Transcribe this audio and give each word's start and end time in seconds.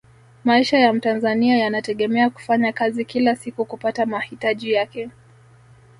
maisha 0.43 0.79
ya 0.79 0.93
mtanzania 0.93 1.57
yanategemea 1.57 2.29
kufanya 2.29 2.73
kazi 2.73 3.05
kila 3.05 3.35
siku 3.35 3.65
kupata 3.65 4.05
mahitaji 4.05 4.71
yake 4.73 5.09